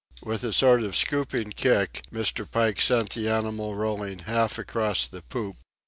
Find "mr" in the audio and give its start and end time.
2.11-2.49